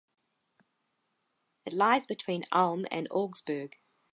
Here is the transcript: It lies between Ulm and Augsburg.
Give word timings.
It 1.63 1.73
lies 1.73 2.07
between 2.07 2.45
Ulm 2.51 2.87
and 2.89 3.07
Augsburg. 3.11 3.75